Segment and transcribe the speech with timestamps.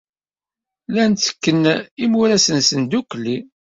[0.87, 1.61] Llan ttekken
[2.03, 3.37] imuras-nsen ddukkli.